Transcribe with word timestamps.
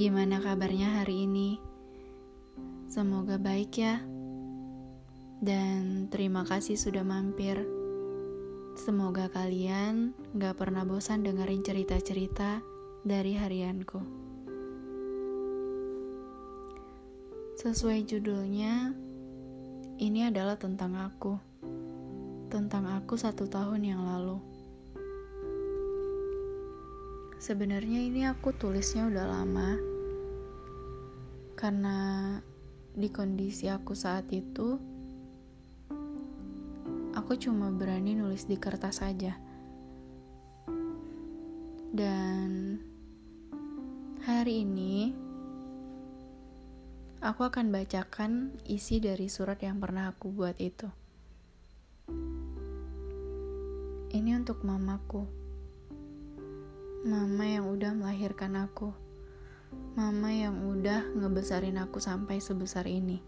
Gimana 0.00 0.40
kabarnya 0.40 1.04
hari 1.04 1.28
ini? 1.28 1.60
Semoga 2.88 3.36
baik 3.36 3.76
ya. 3.76 4.00
Dan 5.44 6.08
terima 6.08 6.40
kasih 6.48 6.80
sudah 6.80 7.04
mampir. 7.04 7.60
Semoga 8.80 9.28
kalian 9.28 10.16
gak 10.40 10.56
pernah 10.56 10.88
bosan 10.88 11.20
dengerin 11.20 11.60
cerita-cerita 11.60 12.64
dari 13.04 13.36
harianku. 13.36 14.00
Sesuai 17.60 18.00
judulnya, 18.08 18.96
ini 20.00 20.24
adalah 20.24 20.56
tentang 20.56 20.96
aku. 20.96 21.36
Tentang 22.48 22.88
aku 22.88 23.20
satu 23.20 23.44
tahun 23.44 23.84
yang 23.84 24.00
lalu. 24.00 24.40
Sebenarnya 27.36 28.00
ini 28.00 28.24
aku 28.24 28.56
tulisnya 28.56 29.04
udah 29.12 29.28
lama. 29.28 29.89
Karena 31.60 32.40
di 32.96 33.12
kondisi 33.12 33.68
aku 33.68 33.92
saat 33.92 34.32
itu 34.32 34.80
aku 37.12 37.36
cuma 37.36 37.68
berani 37.68 38.16
nulis 38.16 38.48
di 38.48 38.56
kertas 38.56 39.04
saja. 39.04 39.36
Dan 41.92 42.80
hari 44.24 44.64
ini 44.64 45.12
aku 47.20 47.44
akan 47.44 47.68
bacakan 47.68 48.56
isi 48.64 48.96
dari 48.96 49.28
surat 49.28 49.60
yang 49.60 49.84
pernah 49.84 50.08
aku 50.08 50.32
buat 50.32 50.56
itu. 50.56 50.88
Ini 54.16 54.32
untuk 54.32 54.64
mamaku. 54.64 55.28
Mama 57.04 57.44
yang 57.44 57.68
udah 57.68 57.92
melahirkan 57.92 58.56
aku. 58.64 59.09
Mama 59.94 60.30
yang 60.30 60.56
udah 60.70 61.12
ngebesarin 61.14 61.78
aku 61.82 61.98
sampai 61.98 62.38
sebesar 62.38 62.86
ini. 62.86 63.20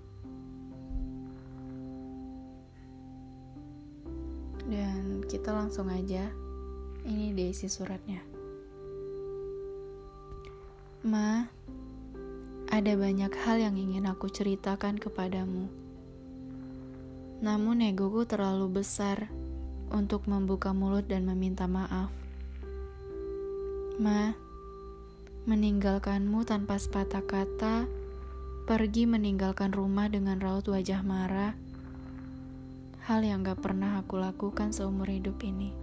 Dan 4.66 5.26
kita 5.26 5.52
langsung 5.52 5.90
aja. 5.90 6.30
Ini 7.02 7.34
dia 7.34 7.50
isi 7.50 7.66
suratnya. 7.66 8.22
Ma, 11.02 11.50
ada 12.70 12.92
banyak 12.94 13.34
hal 13.42 13.58
yang 13.58 13.74
ingin 13.74 14.06
aku 14.06 14.30
ceritakan 14.30 15.02
kepadamu. 15.02 15.66
Namun 17.42 17.82
egoku 17.82 18.22
terlalu 18.22 18.80
besar 18.80 19.26
untuk 19.90 20.30
membuka 20.30 20.70
mulut 20.70 21.04
dan 21.10 21.26
meminta 21.26 21.66
maaf. 21.66 22.08
Ma, 23.98 24.32
meninggalkanmu 25.42 26.46
tanpa 26.46 26.78
sepatah 26.78 27.26
kata, 27.26 27.90
pergi 28.62 29.10
meninggalkan 29.10 29.74
rumah 29.74 30.06
dengan 30.06 30.38
raut 30.38 30.62
wajah 30.70 31.02
marah, 31.02 31.58
hal 33.10 33.26
yang 33.26 33.42
gak 33.42 33.58
pernah 33.58 33.98
aku 33.98 34.22
lakukan 34.22 34.70
seumur 34.70 35.10
hidup 35.10 35.42
ini. 35.42 35.74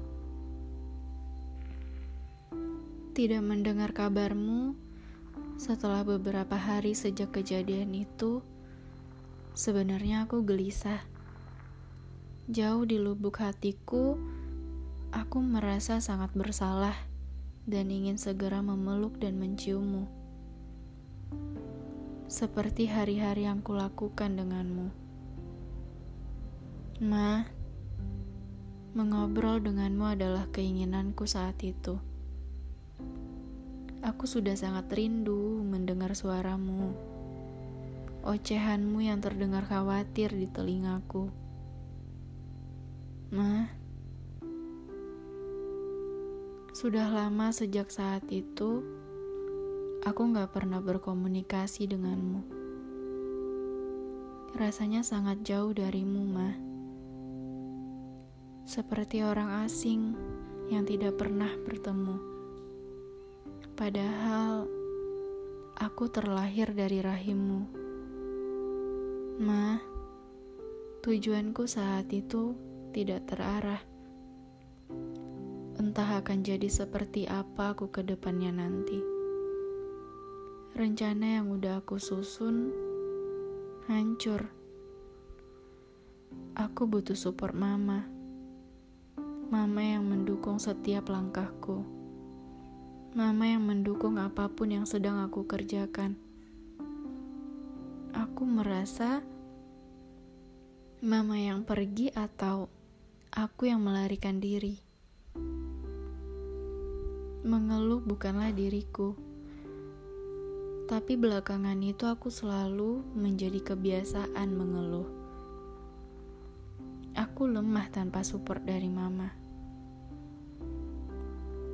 Tidak 3.12 3.44
mendengar 3.44 3.92
kabarmu 3.92 4.80
setelah 5.60 6.08
beberapa 6.08 6.56
hari 6.56 6.96
sejak 6.96 7.36
kejadian 7.36 7.92
itu, 7.92 8.40
sebenarnya 9.60 10.24
aku 10.24 10.40
gelisah. 10.48 11.04
Jauh 12.48 12.88
di 12.88 12.96
lubuk 12.96 13.44
hatiku, 13.44 14.16
aku 15.12 15.38
merasa 15.44 16.00
sangat 16.00 16.32
bersalah 16.32 16.96
dan 17.70 17.94
ingin 17.94 18.18
segera 18.18 18.66
memeluk 18.66 19.22
dan 19.22 19.38
menciummu. 19.38 20.10
Seperti 22.26 22.90
hari-hari 22.90 23.46
yang 23.46 23.62
kulakukan 23.62 24.38
denganmu. 24.38 24.90
Ma, 27.06 27.46
mengobrol 28.98 29.62
denganmu 29.62 30.18
adalah 30.18 30.50
keinginanku 30.50 31.30
saat 31.30 31.62
itu. 31.62 32.02
Aku 34.02 34.26
sudah 34.26 34.58
sangat 34.58 34.90
rindu 34.90 35.62
mendengar 35.62 36.18
suaramu. 36.18 36.92
Ocehanmu 38.26 39.00
yang 39.06 39.22
terdengar 39.24 39.64
khawatir 39.64 40.34
di 40.34 40.50
telingaku. 40.50 41.32
Ma, 43.32 43.79
sudah 46.80 47.12
lama 47.12 47.52
sejak 47.52 47.92
saat 47.92 48.24
itu, 48.32 48.80
aku 50.08 50.22
gak 50.32 50.56
pernah 50.56 50.80
berkomunikasi 50.80 51.92
denganmu. 51.92 52.40
Rasanya 54.56 55.04
sangat 55.04 55.44
jauh 55.44 55.76
darimu, 55.76 56.24
Ma. 56.24 56.56
Seperti 58.64 59.20
orang 59.28 59.68
asing 59.68 60.16
yang 60.72 60.88
tidak 60.88 61.20
pernah 61.20 61.52
bertemu. 61.68 62.16
Padahal, 63.76 64.64
aku 65.76 66.08
terlahir 66.08 66.72
dari 66.72 67.04
rahimmu. 67.04 67.62
Ma, 69.44 69.84
tujuanku 71.04 71.68
saat 71.68 72.08
itu 72.16 72.56
tidak 72.96 73.28
terarah 73.28 73.99
Entah 75.80 76.20
akan 76.20 76.44
jadi 76.44 76.68
seperti 76.68 77.24
apa 77.24 77.72
aku 77.72 77.88
ke 77.88 78.04
depannya 78.04 78.52
nanti. 78.52 79.00
Rencana 80.76 81.40
yang 81.40 81.56
udah 81.56 81.80
aku 81.80 81.96
susun 81.96 82.76
hancur. 83.88 84.52
Aku 86.60 86.84
butuh 86.84 87.16
support 87.16 87.56
mama. 87.56 88.04
Mama 89.48 89.80
yang 89.80 90.04
mendukung 90.04 90.60
setiap 90.60 91.08
langkahku. 91.08 91.88
Mama 93.16 93.48
yang 93.48 93.64
mendukung 93.64 94.20
apa 94.20 94.52
pun 94.52 94.76
yang 94.76 94.84
sedang 94.84 95.24
aku 95.24 95.48
kerjakan. 95.48 96.20
Aku 98.12 98.44
merasa 98.44 99.24
mama 101.00 101.40
yang 101.40 101.64
pergi 101.64 102.12
atau 102.12 102.68
aku 103.32 103.72
yang 103.72 103.80
melarikan 103.80 104.44
diri. 104.44 104.89
Mengeluh 107.40 108.04
bukanlah 108.04 108.52
diriku, 108.52 109.16
tapi 110.92 111.16
belakangan 111.16 111.80
itu 111.80 112.04
aku 112.04 112.28
selalu 112.28 113.00
menjadi 113.16 113.64
kebiasaan 113.64 114.50
mengeluh. 114.52 115.08
Aku 117.16 117.48
lemah 117.48 117.88
tanpa 117.96 118.28
support 118.28 118.60
dari 118.68 118.92
mama. 118.92 119.32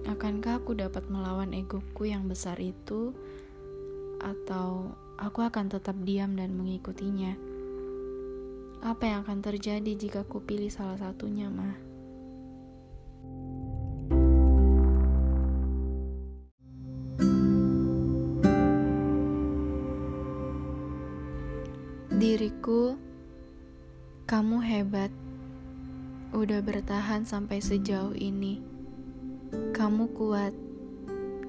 Akankah 0.06 0.62
aku 0.62 0.78
dapat 0.78 1.10
melawan 1.10 1.50
egoku 1.50 2.14
yang 2.14 2.30
besar 2.30 2.62
itu, 2.62 3.18
atau 4.22 4.94
aku 5.18 5.50
akan 5.50 5.66
tetap 5.74 5.98
diam 6.06 6.38
dan 6.38 6.54
mengikutinya? 6.54 7.34
Apa 8.86 9.02
yang 9.10 9.26
akan 9.26 9.42
terjadi 9.42 9.98
jika 9.98 10.30
aku 10.30 10.46
pilih 10.46 10.70
salah 10.70 11.02
satunya, 11.02 11.50
mah? 11.50 11.95
Diriku, 22.46 22.94
kamu 24.30 24.62
hebat. 24.62 25.10
Udah 26.30 26.62
bertahan 26.62 27.26
sampai 27.26 27.58
sejauh 27.58 28.14
ini. 28.14 28.62
Kamu 29.74 30.14
kuat. 30.14 30.54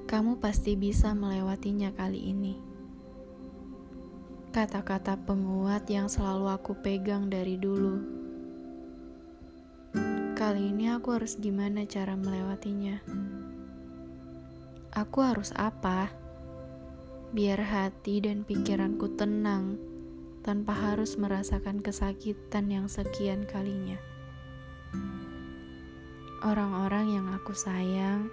Kamu 0.08 0.40
pasti 0.40 0.72
bisa 0.72 1.12
melewatinya 1.12 1.93
kali 1.93 2.32
ini. 2.32 2.56
Kata-kata 4.56 5.20
penguat 5.20 5.84
yang 5.93 6.08
selalu 6.08 6.48
aku 6.48 6.72
pegang 6.81 7.28
dari 7.28 7.60
dulu. 7.60 8.00
Kali 10.32 10.72
ini 10.72 10.88
aku 10.96 11.12
harus 11.12 11.37
gimana 11.37 11.84
cara 11.84 12.16
melewatinya? 12.16 13.04
Aku 14.96 15.20
harus 15.20 15.52
apa? 15.60 16.08
Biar 17.37 17.60
hati 17.60 18.25
dan 18.25 18.49
pikiranku 18.49 19.12
tenang 19.12 19.95
tanpa 20.46 20.78
harus 20.78 21.19
merasakan 21.19 21.82
kesakitan 21.82 22.70
yang 22.70 22.87
sekian 22.87 23.43
kalinya. 23.50 23.98
Orang-orang 26.46 27.19
yang 27.19 27.26
aku 27.34 27.50
sayang, 27.50 28.31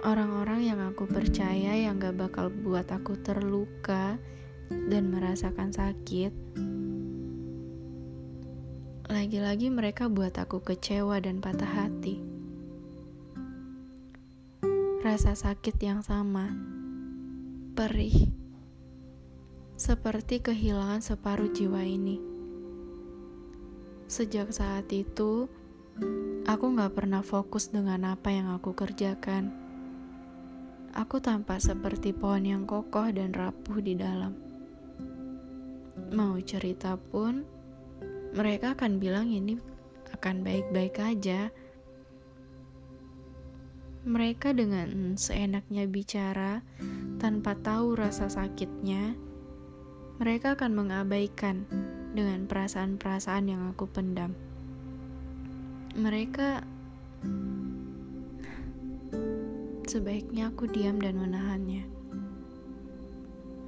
orang-orang 0.00 0.72
yang 0.72 0.80
aku 0.80 1.04
percaya 1.04 1.76
yang 1.76 2.00
gak 2.00 2.16
bakal 2.16 2.48
buat 2.48 2.88
aku 2.88 3.20
terluka 3.20 4.16
dan 4.72 5.12
merasakan 5.12 5.68
sakit, 5.68 6.32
lagi-lagi 9.12 9.68
mereka 9.68 10.08
buat 10.08 10.32
aku 10.40 10.64
kecewa 10.64 11.20
dan 11.20 11.44
patah 11.44 11.68
hati. 11.68 12.24
Rasa 15.04 15.36
sakit 15.36 15.76
yang 15.76 16.00
sama 16.00 16.48
perih, 17.76 18.32
seperti 19.82 20.38
kehilangan 20.38 21.02
separuh 21.02 21.50
jiwa 21.50 21.82
ini. 21.82 22.22
Sejak 24.06 24.54
saat 24.54 24.86
itu, 24.94 25.50
aku 26.46 26.64
gak 26.78 26.94
pernah 26.94 27.26
fokus 27.26 27.74
dengan 27.74 28.14
apa 28.14 28.30
yang 28.30 28.54
aku 28.54 28.78
kerjakan. 28.78 29.50
Aku 30.94 31.18
tampak 31.18 31.58
seperti 31.58 32.14
pohon 32.14 32.46
yang 32.46 32.62
kokoh 32.62 33.10
dan 33.10 33.34
rapuh 33.34 33.82
di 33.82 33.98
dalam. 33.98 34.38
Mau 36.14 36.38
cerita 36.38 36.94
pun, 36.94 37.42
mereka 38.38 38.78
akan 38.78 39.02
bilang 39.02 39.34
ini 39.34 39.58
akan 40.14 40.46
baik-baik 40.46 40.94
aja. 41.02 41.50
Mereka 44.06 44.54
dengan 44.54 45.18
seenaknya 45.18 45.90
bicara 45.90 46.62
tanpa 47.18 47.58
tahu 47.58 47.98
rasa 47.98 48.30
sakitnya, 48.30 49.31
mereka 50.20 50.58
akan 50.58 50.72
mengabaikan 50.76 51.64
dengan 52.12 52.44
perasaan-perasaan 52.44 53.48
yang 53.48 53.62
aku 53.72 53.88
pendam. 53.88 54.36
Mereka 55.96 56.64
sebaiknya 59.88 60.52
aku 60.52 60.68
diam 60.68 60.96
dan 61.00 61.20
menahannya. 61.20 61.84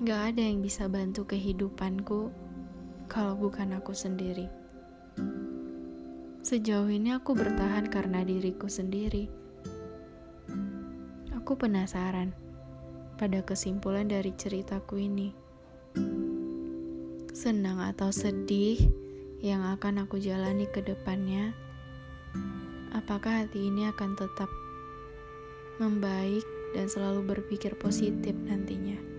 Gak 0.04 0.20
ada 0.34 0.42
yang 0.44 0.60
bisa 0.60 0.88
bantu 0.88 1.24
kehidupanku 1.28 2.28
kalau 3.08 3.36
bukan 3.36 3.76
aku 3.76 3.92
sendiri. 3.96 4.48
Sejauh 6.44 6.92
ini 6.92 7.16
aku 7.16 7.32
bertahan 7.32 7.88
karena 7.88 8.20
diriku 8.20 8.68
sendiri. 8.68 9.32
Aku 11.32 11.56
penasaran 11.56 12.36
pada 13.16 13.40
kesimpulan 13.40 14.08
dari 14.08 14.32
ceritaku 14.36 15.00
ini. 15.00 15.43
Senang 17.34 17.82
atau 17.82 18.14
sedih 18.14 18.78
yang 19.42 19.66
akan 19.74 20.06
aku 20.06 20.22
jalani 20.22 20.70
ke 20.70 20.78
depannya, 20.86 21.50
apakah 22.94 23.42
hati 23.42 23.74
ini 23.74 23.90
akan 23.90 24.14
tetap 24.14 24.46
membaik 25.82 26.46
dan 26.78 26.86
selalu 26.86 27.34
berpikir 27.34 27.74
positif 27.74 28.38
nantinya? 28.46 29.13